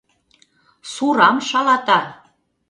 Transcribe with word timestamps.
Сурам 0.93 1.37
шалата!.. 1.47 1.99